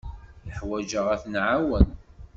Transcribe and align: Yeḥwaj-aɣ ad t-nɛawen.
Yeḥwaj-aɣ 0.47 1.07
ad 1.13 1.19
t-nɛawen. 1.21 1.87